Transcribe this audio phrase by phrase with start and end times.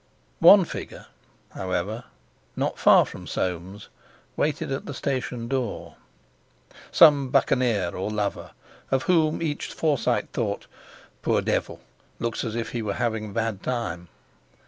[0.39, 1.05] One figure,
[1.51, 2.05] however,
[2.55, 3.87] not far from Soames,
[4.35, 5.95] waited at the station door.
[6.91, 8.49] Some buccaneer or lover,
[8.89, 10.65] of whom each Forsyte thought:
[11.21, 11.81] "Poor devil!
[12.17, 14.07] looks as if he were having a bad time!"